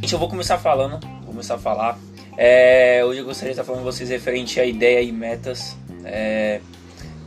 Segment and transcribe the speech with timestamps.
[0.00, 1.96] Gente, eu vou começar falando, vou começar a falar.
[2.36, 5.76] É, hoje eu gostaria de estar falando com vocês referente a ideia e metas.
[6.04, 6.60] É,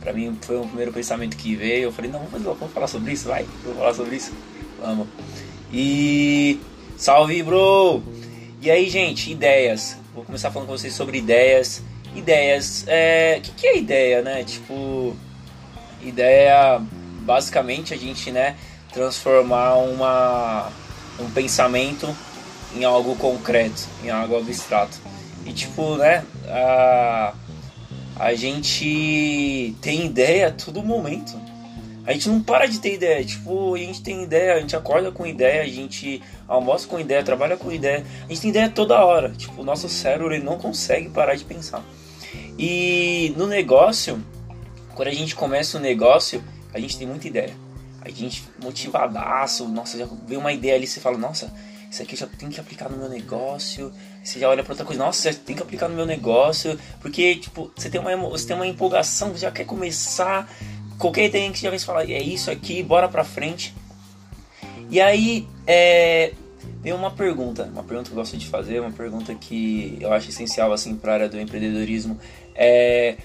[0.00, 1.84] pra mim foi o primeiro pensamento que veio.
[1.84, 4.32] Eu falei, não, vamos, vamos falar sobre isso, vai, vou falar sobre isso.
[4.78, 5.08] Vamos.
[5.72, 6.60] E
[6.98, 8.02] salve, bro!
[8.60, 9.96] E aí, gente, ideias.
[10.14, 11.82] Vou começar falando com vocês sobre ideias.
[12.14, 14.44] Ideias, é, o que, que é ideia, né?
[14.44, 15.16] Tipo,
[16.02, 16.82] ideia,
[17.22, 18.56] basicamente a gente, né,
[18.94, 20.70] transformar uma
[21.18, 22.14] um pensamento
[22.74, 24.98] em algo concreto, em algo abstrato.
[25.44, 27.34] E tipo, né, a,
[28.16, 31.38] a gente tem ideia a todo momento.
[32.06, 33.24] A gente não para de ter ideia.
[33.24, 37.22] Tipo, a gente tem ideia, a gente acorda com ideia, a gente almoça com ideia,
[37.22, 38.04] trabalha com ideia.
[38.24, 39.30] A gente tem ideia toda hora.
[39.30, 41.82] Tipo, o nosso cérebro ele não consegue parar de pensar.
[42.58, 44.22] E no negócio,
[44.94, 47.63] quando a gente começa um negócio, a gente tem muita ideia.
[48.04, 51.52] A gente motivadaço, nossa, já vem uma ideia ali, você fala, nossa,
[51.90, 53.92] isso aqui já tem que aplicar no meu negócio.
[54.22, 57.70] Você já olha para outra coisa, nossa, tem que aplicar no meu negócio, porque tipo,
[57.74, 60.50] você tem uma você tem uma empolgação, você já quer começar,
[60.98, 63.74] qualquer ideia que você já vem falar, é isso aqui, bora para frente.
[64.90, 66.32] E aí, é,
[66.84, 70.72] uma pergunta, uma pergunta que eu gosto de fazer, uma pergunta que eu acho essencial
[70.72, 72.18] assim para a área do empreendedorismo,
[72.54, 73.16] é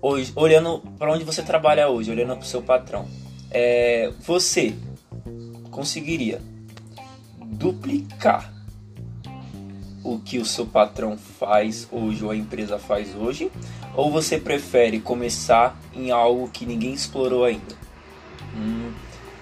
[0.00, 3.08] hoje, olhando para onde você trabalha hoje, olhando para o seu patrão,
[3.50, 4.74] é, você
[5.70, 6.40] conseguiria
[7.40, 8.52] duplicar
[10.04, 13.50] o que o seu patrão faz hoje ou a empresa faz hoje?
[13.94, 17.76] Ou você prefere começar em algo que ninguém explorou ainda?
[18.54, 18.92] Hum,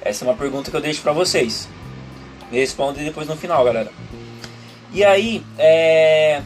[0.01, 1.69] essa é uma pergunta que eu deixo para vocês.
[2.51, 2.65] Me
[3.05, 3.91] depois no final, galera.
[4.93, 6.41] E aí, é...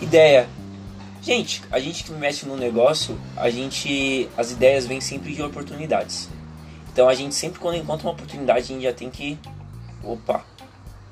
[0.00, 0.48] ideia.
[1.24, 6.28] Gente, a gente que mexe no negócio, a gente as ideias vêm sempre de oportunidades.
[6.92, 9.38] Então a gente sempre quando encontra uma oportunidade, a gente já tem que
[10.02, 10.44] opa,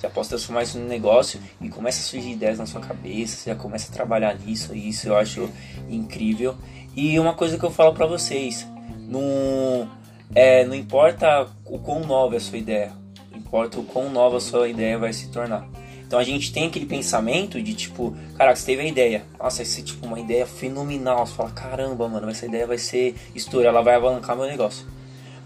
[0.02, 3.56] já posso transformar isso num negócio e começa a surgir ideias na sua cabeça, já
[3.56, 5.48] começa a trabalhar nisso, e isso eu acho
[5.88, 6.56] incrível.
[6.94, 8.66] E uma coisa que eu falo para vocês,
[8.98, 9.88] não,
[10.34, 12.92] é, não importa o quão nova é a sua ideia,
[13.34, 15.66] importa o quão nova a sua ideia vai se tornar.
[16.12, 19.80] Então a gente tem aquele pensamento de tipo, caraca, você teve a ideia, nossa, ser
[19.80, 21.26] tipo uma ideia fenomenal.
[21.26, 24.86] Você fala, caramba, mano, essa ideia vai ser estoura, ela vai alavancar meu negócio.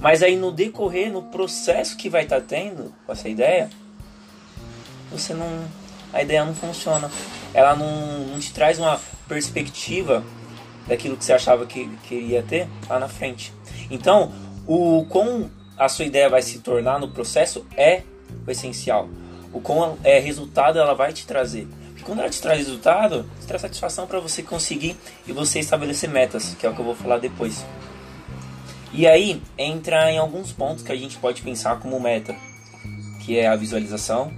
[0.00, 3.70] Mas aí no decorrer, no processo que vai estar tá tendo com essa ideia,
[5.08, 5.46] você não.
[6.12, 7.12] A ideia não funciona.
[7.54, 10.24] Ela não, não te traz uma perspectiva
[10.88, 13.52] daquilo que você achava que queria ter lá na frente.
[13.88, 14.32] Então,
[14.66, 15.48] o como
[15.78, 18.02] a sua ideia vai se tornar no processo é
[18.44, 19.08] o essencial.
[19.56, 21.66] O como é resultado ela vai te trazer.
[21.88, 24.94] Porque quando ela te traz resultado, te traz satisfação para você conseguir
[25.26, 27.64] e você estabelecer metas, que é o que eu vou falar depois.
[28.92, 32.36] E aí entra em alguns pontos que a gente pode pensar como meta,
[33.24, 34.30] que é a visualização,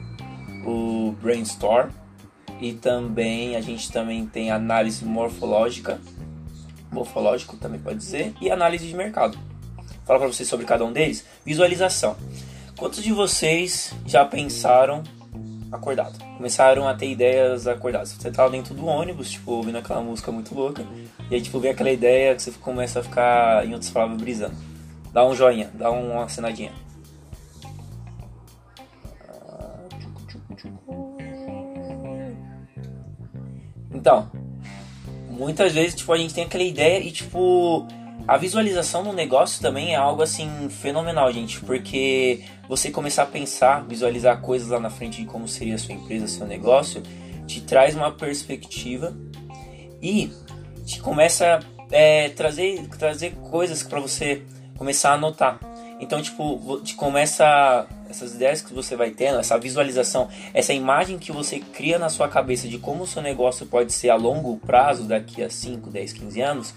[0.64, 1.90] o brainstorm
[2.60, 6.00] e também a gente também tem análise morfológica,
[6.92, 9.36] morfológico também pode dizer, e análise de mercado.
[10.06, 11.26] Fala para vocês sobre cada um deles.
[11.44, 12.16] Visualização.
[12.78, 15.02] Quantos de vocês já pensaram
[15.70, 16.16] acordado.
[16.36, 18.12] Começaram a ter ideias acordadas.
[18.12, 20.86] Você tava dentro do ônibus, tipo, ouvindo aquela música muito louca,
[21.28, 24.54] e aí, tipo, vem aquela ideia que você começa a ficar, em outras palavras, brisando.
[25.12, 26.72] Dá um joinha, dá uma assinadinha.
[33.92, 34.30] Então,
[35.28, 37.86] muitas vezes, tipo, a gente tem aquela ideia e, tipo,
[38.28, 43.82] a visualização no negócio também é algo assim fenomenal, gente, porque você começar a pensar,
[43.88, 47.02] visualizar coisas lá na frente de como seria a sua empresa, seu negócio,
[47.46, 49.16] te traz uma perspectiva
[50.02, 50.30] e
[50.84, 54.42] te começa a é, trazer, trazer coisas para você
[54.76, 55.58] começar a anotar.
[55.98, 61.32] Então, tipo, te começa essas ideias que você vai tendo, essa visualização, essa imagem que
[61.32, 65.04] você cria na sua cabeça de como o seu negócio pode ser a longo prazo,
[65.04, 66.74] daqui a 5, 10, 15 anos,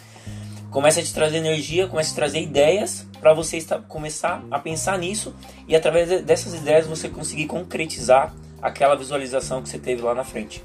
[0.72, 4.58] começa a te trazer energia, começa a te trazer ideias para você estar, começar a
[4.58, 5.36] pensar nisso
[5.68, 10.64] e através dessas ideias você conseguir concretizar aquela visualização que você teve lá na frente.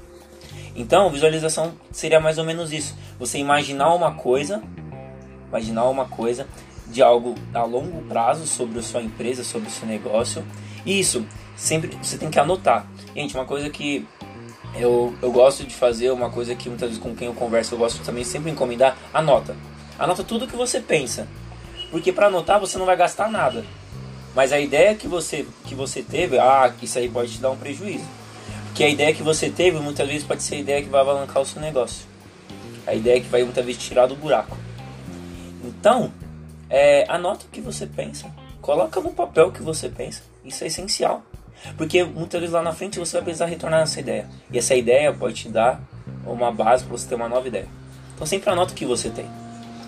[0.75, 2.95] Então, visualização seria mais ou menos isso.
[3.19, 4.63] Você imaginar uma coisa,
[5.49, 6.47] imaginar uma coisa
[6.87, 10.45] de algo a longo prazo sobre a sua empresa, sobre o seu negócio.
[10.85, 12.87] E isso, sempre você tem que anotar.
[13.15, 14.07] Gente, uma coisa que
[14.75, 17.79] eu, eu gosto de fazer, uma coisa que muitas vezes com quem eu converso eu
[17.79, 19.55] gosto também sempre encomendar, anota.
[19.97, 21.27] Anota tudo que você pensa.
[21.89, 23.65] Porque para anotar você não vai gastar nada.
[24.35, 27.57] Mas a ideia que você, que você teve, ah, isso aí pode te dar um
[27.57, 28.05] prejuízo.
[28.67, 31.41] Porque a ideia que você teve muitas vezes pode ser a ideia que vai alavancar
[31.41, 32.05] o seu negócio.
[32.85, 34.55] A ideia que vai muitas vezes tirar do buraco.
[35.63, 36.13] Então,
[36.69, 38.29] é, anota o que você pensa.
[38.61, 40.21] Coloca no papel o que você pensa.
[40.45, 41.23] Isso é essencial.
[41.75, 44.29] Porque muitas vezes lá na frente você vai precisar retornar essa ideia.
[44.51, 45.81] E essa ideia pode te dar
[46.25, 47.67] uma base para você ter uma nova ideia.
[48.13, 49.25] Então sempre anota o que você tem.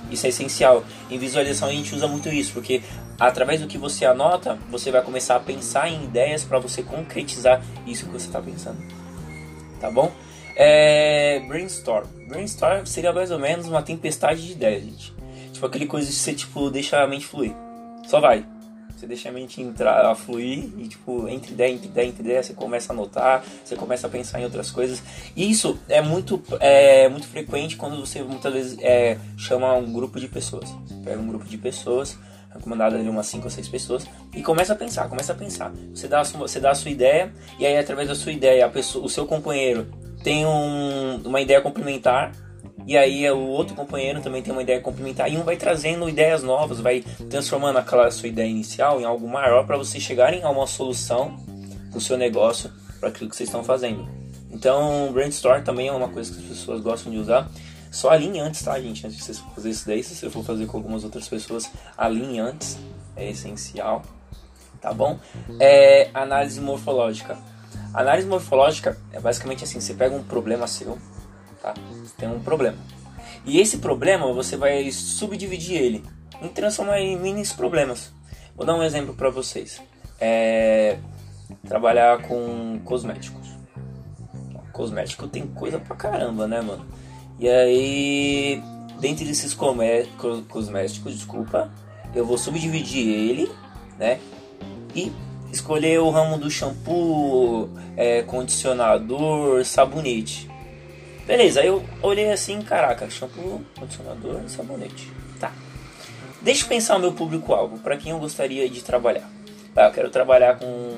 [0.09, 0.83] Isso é essencial.
[1.09, 2.81] Em visualização a gente usa muito isso, porque
[3.19, 7.63] através do que você anota, você vai começar a pensar em ideias para você concretizar
[7.85, 8.77] isso que você está pensando.
[9.79, 10.11] Tá bom?
[10.55, 12.05] É, brainstorm.
[12.27, 15.13] Brainstorm seria mais ou menos uma tempestade de ideias, gente.
[15.53, 17.53] Tipo aquele coisa que você tipo deixa a mente fluir.
[18.07, 18.45] Só vai.
[18.99, 22.43] Você deixa a mente entrar, a fluir e, tipo, entre ideia, entre ideia, entre ideia,
[22.43, 25.01] você começa a anotar, você começa a pensar em outras coisas.
[25.37, 30.19] E isso é muito, é, muito frequente quando você muitas vezes é, chama um grupo
[30.19, 30.69] de pessoas.
[31.01, 32.19] Pega um grupo de pessoas,
[32.53, 34.05] recomendado ali umas 5 ou 6 pessoas,
[34.35, 35.71] e começa a pensar, começa a pensar.
[35.95, 38.65] Você dá, a sua, você dá a sua ideia, e aí através da sua ideia,
[38.65, 39.87] a pessoa, o seu companheiro
[40.25, 42.33] tem um, uma ideia complementar
[42.85, 46.43] e aí o outro companheiro também tem uma ideia complementar e um vai trazendo ideias
[46.43, 50.65] novas, vai transformando aquela sua ideia inicial em algo maior para vocês chegarem a uma
[50.65, 51.37] solução
[51.89, 54.07] para o seu negócio, para aquilo que vocês estão fazendo.
[54.51, 57.49] Então, brainstorm também é uma coisa que as pessoas gostam de usar.
[57.91, 59.05] Só alinhe antes, tá, gente?
[59.05, 62.39] Antes de você fazer isso daí, se você for fazer com algumas outras pessoas, alinhe
[62.39, 62.77] antes,
[63.15, 64.03] é essencial,
[64.79, 65.19] tá bom?
[65.59, 67.37] É, análise morfológica.
[67.93, 70.97] Análise morfológica é basicamente assim: você pega um problema seu,
[71.61, 71.73] tá?
[72.17, 72.77] Tem um problema.
[73.45, 76.03] E esse problema você vai subdividir ele
[76.41, 78.11] e transformar em mini problemas.
[78.55, 79.81] Vou dar um exemplo para vocês.
[80.19, 80.97] É
[81.67, 83.49] trabalhar com cosméticos.
[84.71, 86.85] Cosmético tem coisa pra caramba, né, mano?
[87.39, 88.61] E aí,
[88.99, 91.71] dentro desses cosméticos, desculpa,
[92.13, 93.51] eu vou subdividir ele,
[93.97, 94.19] né?
[94.95, 95.11] E
[95.51, 100.49] escolher o ramo do shampoo, é, condicionador, sabonete.
[101.29, 105.11] Beleza, aí eu olhei assim, caraca, shampoo, condicionador e sabonete.
[105.39, 105.51] Tá.
[106.41, 109.29] Deixa eu pensar o meu público-alvo, para quem eu gostaria de trabalhar.
[109.75, 110.97] Tá, eu quero trabalhar com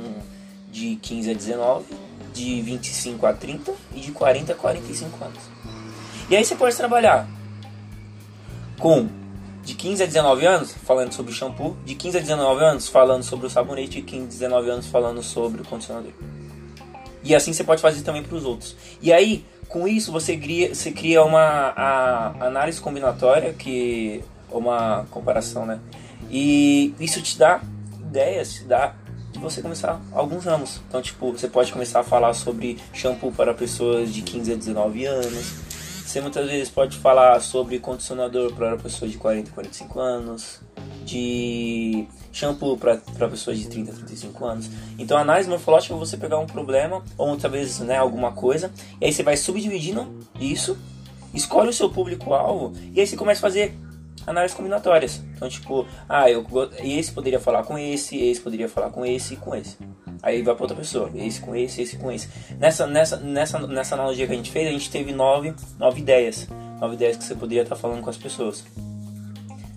[0.72, 1.86] de 15 a 19,
[2.33, 5.44] de 25 a 30 e de 40 a 45 anos.
[6.30, 7.28] E aí você pode trabalhar
[8.80, 9.10] com
[9.66, 13.24] de 15 a 19 anos falando sobre o shampoo, de 15 a 19 anos falando
[13.24, 16.13] sobre o sabonete e 15 a 19 anos falando sobre o condicionador.
[17.22, 18.78] E assim você pode fazer também para os outros.
[19.01, 25.65] E aí com isso você cria, você cria uma a, análise combinatória, que uma comparação,
[25.65, 25.79] né?
[26.29, 27.62] E isso te dá
[28.00, 28.94] ideias, te dá
[29.31, 30.81] de você começar alguns ramos.
[30.88, 35.06] Então, tipo, você pode começar a falar sobre shampoo para pessoas de 15 a 19
[35.06, 35.70] anos.
[36.12, 40.60] Você muitas vezes pode falar sobre condicionador para pessoas de 40 a 45 anos,
[41.06, 42.98] de shampoo para
[43.30, 44.69] pessoas de 30 a 35 anos.
[45.00, 48.74] Então, a análise morfológica é você pegar um problema, ou muitas vezes né, alguma coisa,
[49.00, 50.06] e aí você vai subdividindo
[50.38, 50.78] isso,
[51.34, 53.74] escolhe o seu público-alvo, e aí você começa a fazer
[54.25, 55.21] análises combinatórias.
[55.35, 56.45] Então, tipo, ah, eu,
[56.83, 59.77] esse poderia falar com esse, esse poderia falar com esse e com esse.
[60.23, 62.29] Aí vai para outra pessoa, esse com esse, esse com esse.
[62.59, 66.47] Nessa, nessa, nessa, nessa analogia que a gente fez, a gente teve nove, nove ideias.
[66.79, 68.63] Nove ideias que você poderia estar falando com as pessoas.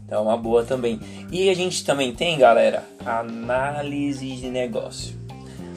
[0.04, 1.00] Então é uma boa também.
[1.32, 5.14] E a gente também tem, galera, análise de negócio.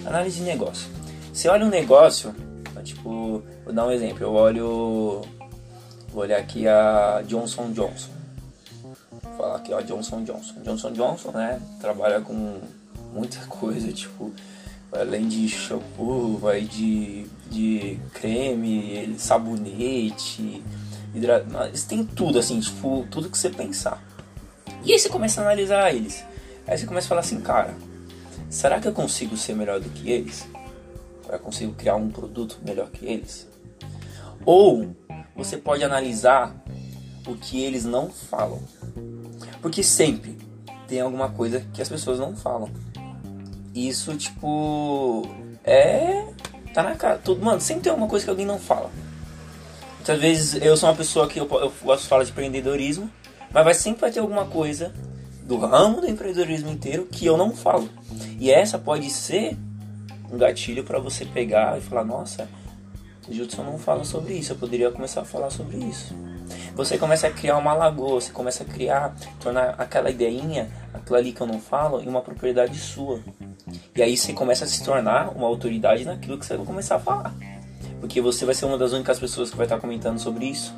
[0.05, 0.89] Análise de negócio.
[1.33, 2.35] Você olha um negócio,
[2.73, 4.23] tá, tipo, vou dar um exemplo.
[4.23, 5.21] Eu olho,
[6.09, 8.16] vou olhar aqui a Johnson Johnson.
[9.37, 10.55] Falar aqui, ó, Johnson Johnson.
[10.63, 12.59] Johnson Johnson, né, trabalha com
[13.13, 14.33] muita coisa, tipo,
[14.91, 20.63] além de shampoo, vai de, de creme, sabonete,
[21.13, 24.03] hidrato, eles têm tudo, assim, tipo, tudo que você pensar.
[24.83, 26.23] E aí você começa a analisar eles.
[26.65, 27.73] Aí você começa a falar assim, cara,
[28.49, 30.47] será que eu consigo ser melhor do que eles?
[31.29, 33.47] Eu consigo criar um produto melhor que eles?
[34.45, 34.95] Ou
[35.35, 36.55] você pode analisar
[37.27, 38.61] o que eles não falam.
[39.67, 40.37] Porque sempre
[40.87, 42.69] tem alguma coisa que as pessoas não falam.
[43.75, 45.27] Isso, tipo,
[45.61, 46.25] é.
[46.73, 47.17] Tá na cara.
[47.17, 48.89] Tudo, mano, sempre tem alguma coisa que alguém não fala.
[49.97, 53.11] Muitas vezes eu sou uma pessoa que eu, eu gosto de falar de empreendedorismo.
[53.51, 54.93] Mas vai sempre vai ter alguma coisa
[55.43, 57.89] do ramo do empreendedorismo inteiro que eu não falo.
[58.39, 59.57] E essa pode ser
[60.31, 62.47] um gatilho para você pegar e falar: nossa,
[63.27, 66.15] o Judson não fala sobre isso, eu poderia começar a falar sobre isso.
[66.75, 71.31] Você começa a criar uma lagoa, você começa a criar, tornar aquela ideinha, aquilo ali
[71.31, 73.19] que eu não falo, em uma propriedade sua.
[73.95, 76.99] E aí você começa a se tornar uma autoridade naquilo que você vai começar a
[76.99, 77.33] falar.
[77.99, 80.73] Porque você vai ser uma das únicas pessoas que vai estar comentando sobre isso.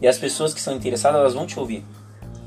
[0.00, 1.84] E as pessoas que são interessadas, elas vão te ouvir.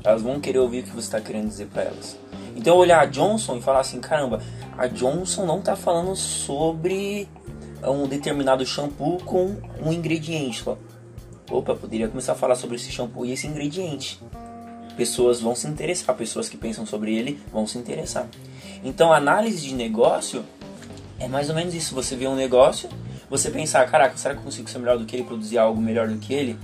[0.02, 2.18] Elas vão querer ouvir o que você está querendo dizer para elas.
[2.56, 4.40] Então olhar a Johnson e falar assim, caramba,
[4.76, 7.28] a Johnson não está falando sobre
[7.82, 10.64] um determinado shampoo com um ingrediente.
[11.52, 14.18] Opa, poderia começar a falar sobre esse shampoo e esse ingrediente.
[14.96, 18.26] pessoas vão se interessar, pessoas que pensam sobre ele vão se interessar.
[18.82, 20.44] Então, análise de negócio
[21.18, 21.94] é mais ou menos isso.
[21.94, 22.88] Você vê um negócio,
[23.28, 26.08] você pensar, caraca, será que eu consigo ser melhor do que ele, produzir algo melhor
[26.08, 26.58] do que ele?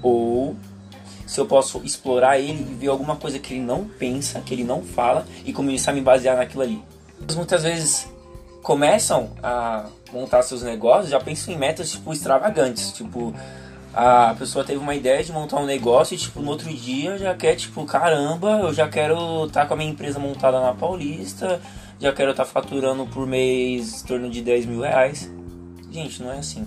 [0.00, 0.56] Ou
[1.26, 4.64] se eu posso explorar ele e ver alguma coisa que ele não pensa, que ele
[4.64, 6.82] não fala e começar a me basear naquilo ali.
[7.34, 8.08] Muitas vezes
[8.62, 13.34] começam a montar seus negócios, já pensam em metas tipo extravagantes, tipo
[13.94, 17.34] a pessoa teve uma ideia de montar um negócio e tipo no outro dia já
[17.34, 21.60] quer tipo caramba, eu já quero estar tá com a minha empresa montada na Paulista,
[22.00, 25.30] já quero estar tá faturando por mês em torno de 10 mil reais.
[25.90, 26.66] Gente, não é assim.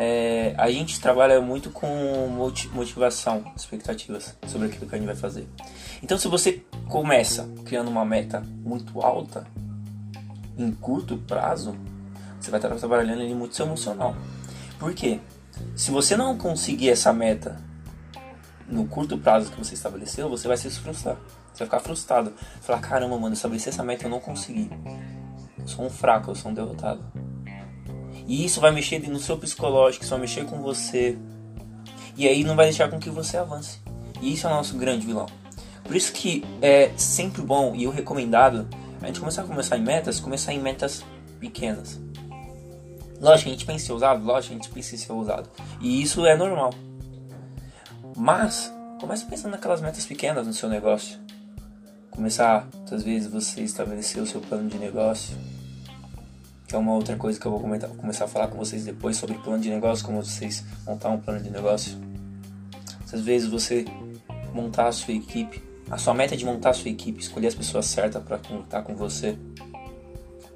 [0.00, 1.88] É, a gente trabalha muito com
[2.72, 5.48] motivação, expectativas sobre aquilo que a gente vai fazer.
[6.02, 9.44] Então, se você começa criando uma meta muito alta,
[10.56, 11.74] em curto prazo,
[12.38, 14.14] você vai estar trabalhando ali muito seu emocional.
[14.78, 15.20] Por quê?
[15.76, 17.56] Se você não conseguir essa meta
[18.68, 21.16] no curto prazo que você estabeleceu, você vai se frustrar.
[21.52, 22.32] Você vai ficar frustrado.
[22.60, 24.70] Falar, caramba, mano, eu estabeleci essa meta e eu não consegui.
[25.58, 27.02] Eu sou um fraco, eu sou um derrotado.
[28.26, 31.16] E isso vai mexer no seu psicológico, isso vai mexer com você.
[32.16, 33.78] E aí não vai deixar com que você avance.
[34.20, 35.26] E isso é o nosso grande vilão.
[35.84, 38.68] Por isso que é sempre bom e o recomendado
[39.00, 41.04] a gente começar a começar em metas, começar em metas
[41.38, 41.98] pequenas.
[43.20, 45.50] Lógico, a gente pensa em ser ousado, lógico, a gente pensa em ser ousado.
[45.80, 46.72] E isso é normal.
[48.16, 51.18] Mas, comece pensando naquelas metas pequenas no seu negócio.
[52.10, 55.36] Começar, às vezes, você estabelecer o seu plano de negócio.
[56.66, 59.16] Que é uma outra coisa que eu vou comentar, começar a falar com vocês depois
[59.16, 61.96] sobre plano de negócio, como vocês montar um plano de negócio.
[63.12, 63.86] Às vezes você
[64.52, 67.54] montar a sua equipe a sua meta é de montar a sua equipe, escolher as
[67.54, 69.38] pessoas certas para estar com você.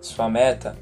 [0.00, 0.76] Sua meta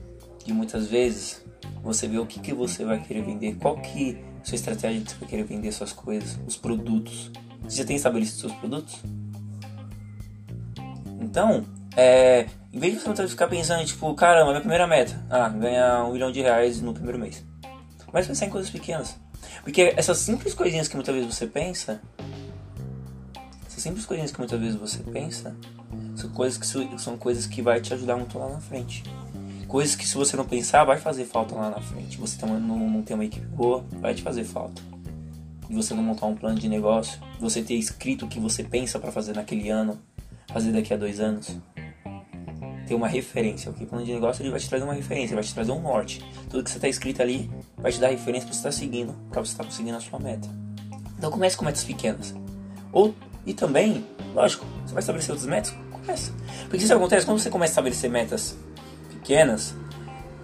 [0.44, 1.44] de muitas vezes
[1.82, 5.10] você ver o que, que você vai querer vender, qual que a sua estratégia que
[5.10, 7.30] você vai querer vender suas coisas, os produtos.
[7.62, 9.00] Você já tem estabelecido seus produtos?
[11.20, 11.64] Então,
[11.96, 16.12] é, em vez de você ficar pensando, tipo, caramba, minha primeira meta, ah, ganhar um
[16.12, 17.44] milhão de reais no primeiro mês.
[18.12, 19.16] Mas pensar em coisas pequenas.
[19.62, 22.00] Porque essas simples coisinhas que muitas vezes você pensa,
[23.66, 25.54] essas simples coisinhas que muitas vezes você pensa
[26.16, 29.02] são coisas que são coisas que vai te ajudar muito lá na frente.
[29.70, 32.18] Coisas que se você não pensar vai fazer falta lá na frente.
[32.18, 34.82] Você não, não tem uma equipe boa, vai te fazer falta.
[35.68, 38.98] E você não montar um plano de negócio, você ter escrito o que você pensa
[38.98, 39.96] para fazer naquele ano,
[40.52, 41.56] fazer daqui a dois anos.
[42.88, 45.54] Ter uma referência, o plano de negócio ele vai te trazer uma referência, vai te
[45.54, 46.20] trazer um norte.
[46.48, 49.14] Tudo que você está escrito ali vai te dar referência para você estar tá seguindo,
[49.30, 50.48] para você estar tá conseguindo a sua meta.
[51.16, 52.34] Então comece com metas pequenas.
[52.90, 53.14] Ou
[53.46, 55.72] e também, lógico, você vai estabelecer outras metas?
[55.92, 56.32] Começa.
[56.68, 58.56] Porque isso acontece quando você começa a estabelecer metas
[59.20, 59.74] pequenas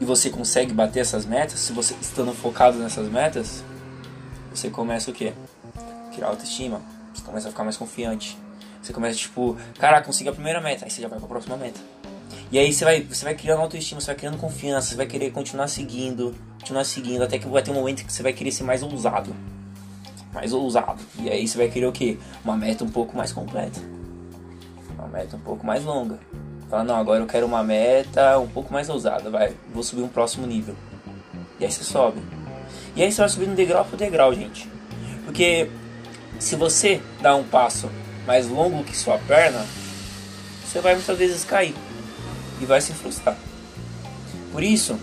[0.00, 3.64] e você consegue bater essas metas, se você estando focado nessas metas,
[4.54, 5.32] você começa o quê?
[6.14, 6.80] Criar autoestima,
[7.12, 8.38] você começa a ficar mais confiante.
[8.82, 11.56] Você começa tipo, cara, consegui a primeira meta, aí você já vai para a próxima
[11.56, 11.80] meta.
[12.52, 15.32] E aí você vai, você vai criando autoestima, você vai criando confiança, você vai querer
[15.32, 18.62] continuar seguindo, continuar seguindo, até que vai ter um momento que você vai querer ser
[18.62, 19.34] mais ousado
[20.36, 21.02] mais ousado.
[21.18, 22.18] E aí você vai querer o quê?
[22.44, 23.80] Uma meta um pouco mais completa.
[24.94, 26.18] Uma meta um pouco mais longa.
[26.68, 30.08] Fala, não, agora eu quero uma meta um pouco mais ousada, vai, vou subir um
[30.08, 30.74] próximo nível.
[31.60, 32.20] E aí você sobe.
[32.94, 34.68] E aí você vai subindo degrau por degrau, gente.
[35.24, 35.70] Porque
[36.38, 37.90] se você dá um passo
[38.26, 39.64] mais longo que sua perna,
[40.64, 41.74] você vai muitas vezes cair
[42.60, 43.36] e vai se frustrar.
[44.52, 44.98] Por isso,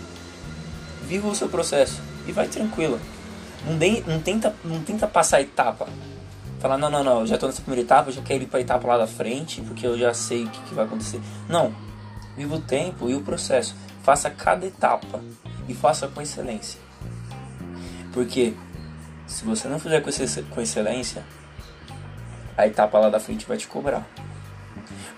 [1.06, 3.00] viva o seu processo e vai tranquilo.
[3.66, 5.88] Não, de, não, tenta, não tenta passar etapa.
[6.64, 8.96] Falar, não, não, não, já tô nessa primeira etapa, já quero ir pra etapa lá
[8.96, 11.20] da frente, porque eu já sei o que, que vai acontecer.
[11.46, 11.74] Não.
[12.38, 13.76] Viva o tempo e o processo.
[14.02, 15.22] Faça cada etapa
[15.68, 16.80] e faça com excelência.
[18.14, 18.54] Porque
[19.26, 21.22] se você não fizer com excelência,
[22.56, 24.06] a etapa lá da frente vai te cobrar.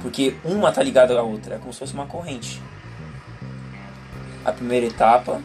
[0.02, 2.60] Porque uma tá ligada à outra, é como se fosse uma corrente.
[4.44, 5.40] A primeira etapa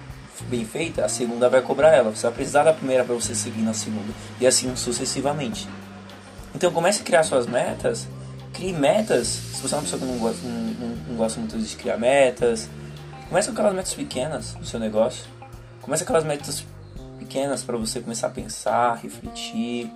[0.50, 2.10] bem feita, a segunda vai cobrar ela.
[2.10, 4.12] Você vai precisar da primeira para você seguir na segunda.
[4.40, 5.70] E assim sucessivamente.
[6.56, 8.08] Então comece a criar suas metas.
[8.54, 9.28] Crie metas.
[9.28, 11.98] Se você é uma pessoa que não gosta, não, não, não gosta muito de criar
[11.98, 12.70] metas,
[13.30, 15.26] comece com aquelas metas pequenas no seu negócio.
[15.82, 16.66] Comece aquelas metas
[17.18, 19.90] pequenas para você começar a pensar, refletir.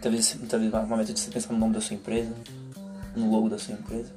[0.00, 2.32] Talvez, talvez uma meta de você pensar no nome da sua empresa,
[3.14, 4.10] no logo da sua empresa.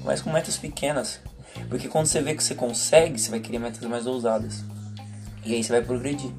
[0.00, 1.20] Comece com metas pequenas
[1.68, 4.64] porque quando você vê que você consegue, você vai querer metas mais ousadas.
[5.44, 6.30] E aí você vai progredir.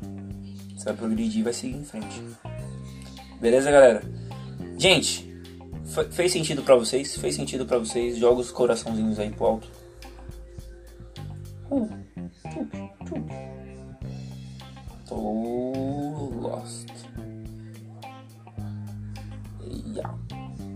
[0.76, 2.22] Você vai progredir e vai seguir em frente.
[3.40, 4.02] Beleza, galera?
[4.78, 5.34] Gente,
[6.12, 7.16] fez sentido para vocês?
[7.18, 8.18] Fez sentido para vocês?
[8.18, 9.68] Joga os coraçãozinhos aí pro alto.
[11.70, 11.90] Uh,
[15.08, 16.86] Tô lost.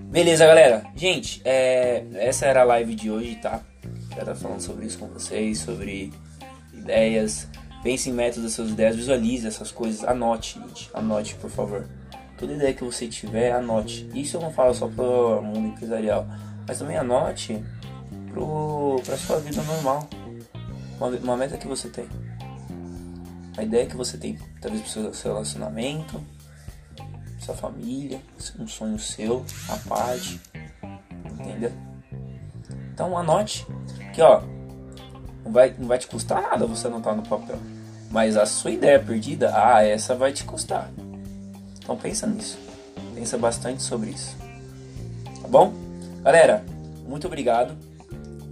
[0.10, 0.84] Beleza, galera.
[0.96, 3.62] Gente, é, essa era a live de hoje, tá?
[4.16, 6.12] Já tá falando sobre isso com vocês, sobre
[6.74, 7.48] ideias.
[7.84, 10.90] Pense em métodos suas ideias, visualize essas coisas, anote, gente.
[10.94, 11.88] Anote, por favor.
[12.40, 14.10] Toda ideia que você tiver, anote.
[14.14, 16.26] Isso eu não falo só pro mundo empresarial,
[16.66, 17.62] mas também anote
[18.32, 20.08] pro, pra sua vida normal.
[20.98, 22.08] Uma, uma meta que você tem.
[23.58, 26.24] A ideia que você tem, talvez pro seu relacionamento,
[27.42, 28.22] sua família,
[28.58, 30.40] um sonho seu, a parte,
[31.42, 31.74] entendeu?
[32.94, 33.68] Então anote
[34.14, 34.42] que ó,
[35.44, 37.60] não vai, não vai te custar nada você anotar no papel,
[38.10, 40.90] mas a sua ideia perdida, ah, essa vai te custar.
[41.90, 42.60] Então pensa nisso,
[43.16, 44.38] pensa bastante sobre isso,
[45.42, 45.74] tá bom?
[46.22, 46.64] Galera,
[47.08, 47.76] muito obrigado.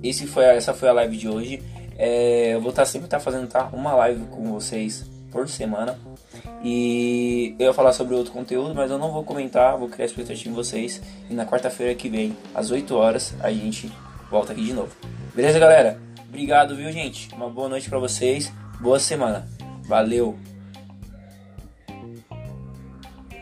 [0.01, 1.61] Esse foi, essa foi a live de hoje.
[1.99, 5.99] É, eu vou estar sempre estar fazendo tá, uma live com vocês por semana.
[6.63, 10.49] E eu ia falar sobre outro conteúdo, mas eu não vou comentar, vou criar expectativa
[10.49, 10.99] em vocês.
[11.29, 13.91] E na quarta-feira que vem, às 8 horas, a gente
[14.31, 14.95] volta aqui de novo.
[15.35, 15.99] Beleza, galera?
[16.27, 17.31] Obrigado, viu, gente?
[17.35, 18.51] Uma boa noite para vocês.
[18.81, 19.47] Boa semana.
[19.83, 20.35] Valeu.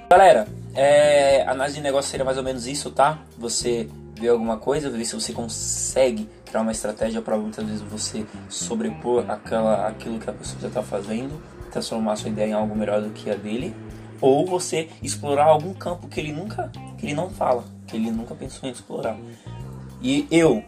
[0.10, 3.20] Galera, é, análise de negócio seria mais ou menos isso, tá?
[3.38, 8.26] Você vê alguma coisa, ver se você consegue criar uma estratégia para muitas vezes você
[8.48, 13.02] sobrepor aquela, aquilo que a pessoa já está fazendo transformar sua ideia em algo melhor
[13.02, 13.76] do que a dele,
[14.22, 18.34] ou você explorar algum campo que ele nunca, que ele não fala, que ele nunca
[18.34, 19.18] pensou em explorar.
[20.02, 20.64] E eu,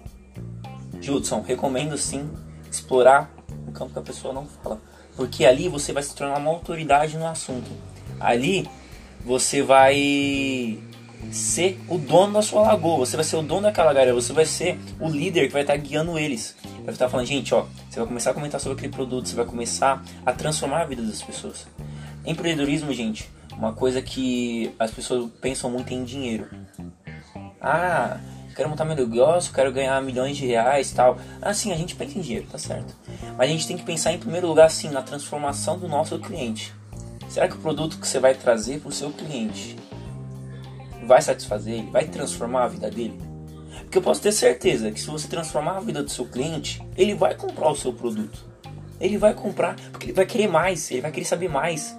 [0.99, 2.29] Judson, recomendo sim
[2.69, 3.31] explorar
[3.65, 4.81] um campo que a pessoa não fala,
[5.15, 7.71] porque ali você vai se tornar uma autoridade no assunto.
[8.19, 8.69] Ali
[9.27, 10.79] você vai
[11.33, 14.45] ser o dono da sua lagoa, você vai ser o dono daquela galera, você vai
[14.45, 16.55] ser o líder que vai estar guiando eles.
[16.85, 19.43] Vai estar falando, gente, ó, você vai começar a comentar sobre aquele produto, você vai
[19.43, 21.67] começar a transformar a vida das pessoas.
[22.25, 26.47] Empreendedorismo, gente, uma coisa que as pessoas pensam muito em dinheiro.
[27.59, 28.21] Ah,
[28.55, 31.17] quero montar meu negócio, quero ganhar milhões de reais tal.
[31.41, 32.95] Assim, a gente pensa em dinheiro, tá certo.
[33.37, 36.76] Mas a gente tem que pensar em primeiro lugar, assim, na transformação do nosso cliente.
[37.29, 39.75] Será que o produto que você vai trazer para o seu cliente
[41.05, 43.19] vai satisfazer ele, vai transformar a vida dele?
[43.81, 47.13] Porque eu posso ter certeza que se você transformar a vida do seu cliente, ele
[47.13, 48.45] vai comprar o seu produto.
[48.99, 51.95] Ele vai comprar porque ele vai querer mais, ele vai querer saber mais.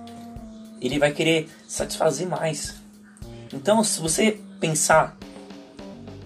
[0.80, 2.74] Ele vai querer satisfazer mais.
[3.52, 5.16] Então, se você pensar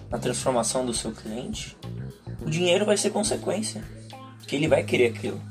[0.09, 1.77] na transformação do seu cliente,
[2.41, 3.83] o dinheiro vai ser consequência.
[4.39, 5.41] Porque ele vai querer aquilo.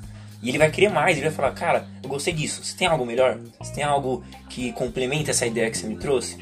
[0.43, 2.65] E ele vai querer mais, ele vai falar, cara, eu gostei disso.
[2.65, 3.39] Você tem algo melhor?
[3.61, 6.37] Você tem algo que complementa essa ideia que você me trouxe?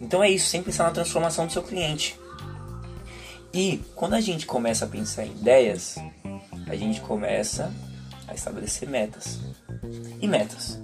[0.00, 2.18] Então é isso, sempre pensar na transformação do seu cliente.
[3.52, 5.96] E quando a gente começa a pensar em ideias,
[6.68, 7.72] a gente começa
[8.28, 9.40] a estabelecer metas.
[10.20, 10.78] E metas.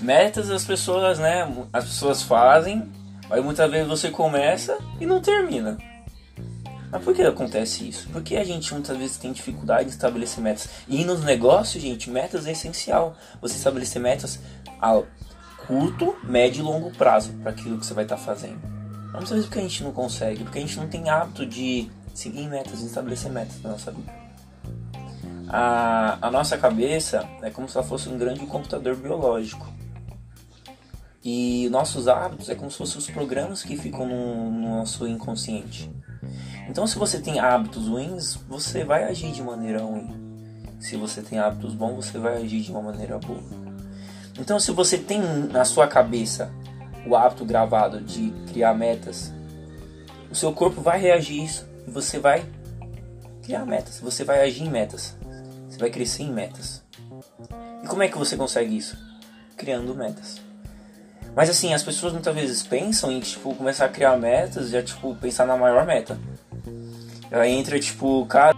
[0.00, 1.46] Metas as pessoas, né?
[1.72, 2.90] As pessoas fazem,
[3.28, 5.76] mas muitas vezes você começa e não termina.
[6.94, 8.08] Mas por que acontece isso?
[8.10, 10.68] Porque a gente muitas vezes tem dificuldade em estabelecer metas.
[10.86, 13.16] E nos negócios, gente, metas é essencial.
[13.42, 14.38] Você estabelecer metas
[14.80, 15.02] a
[15.66, 18.60] curto, médio e longo prazo para aquilo que você vai estar tá fazendo.
[19.10, 22.46] Muitas vezes porque a gente não consegue, porque a gente não tem hábito de seguir
[22.46, 24.14] metas, de estabelecer metas na nossa vida.
[25.48, 29.66] A, a nossa cabeça é como se ela fosse um grande computador biológico.
[31.24, 35.90] E nossos hábitos é como se fossem os programas que ficam no, no nosso inconsciente.
[36.68, 40.08] Então, se você tem hábitos ruins, você vai agir de maneira ruim.
[40.80, 43.42] Se você tem hábitos bons, você vai agir de uma maneira boa.
[44.38, 46.50] Então, se você tem na sua cabeça
[47.06, 49.32] o hábito gravado de criar metas,
[50.30, 52.44] o seu corpo vai reagir a isso e você vai
[53.42, 55.14] criar metas, você vai agir em metas,
[55.68, 56.82] você vai crescer em metas.
[57.82, 58.96] E como é que você consegue isso?
[59.56, 60.40] Criando metas.
[61.36, 65.14] Mas assim, as pessoas muitas vezes pensam em tipo começar a criar metas, já tipo
[65.16, 66.18] pensar na maior meta.
[67.30, 68.56] Aí entra tipo, cara,